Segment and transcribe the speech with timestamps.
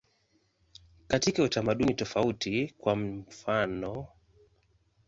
[1.07, 4.07] Katika utamaduni tofauti, kwa mfanof.